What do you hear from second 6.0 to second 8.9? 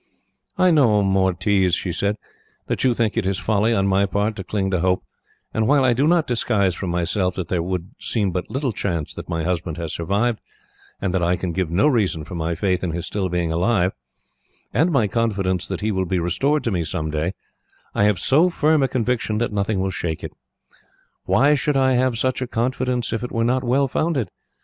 not disguise from myself that there would seem but small